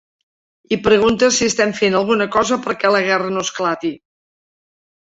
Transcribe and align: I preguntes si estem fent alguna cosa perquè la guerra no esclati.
I 0.77 0.79
preguntes 0.87 1.37
si 1.41 1.45
estem 1.51 1.75
fent 1.81 1.99
alguna 2.01 2.29
cosa 2.39 2.59
perquè 2.67 2.95
la 2.99 3.05
guerra 3.11 3.33
no 3.39 3.47
esclati. 3.49 3.97